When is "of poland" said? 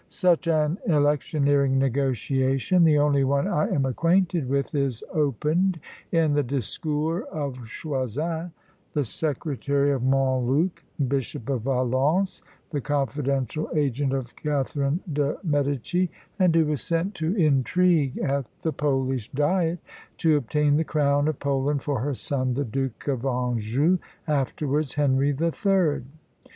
21.27-21.83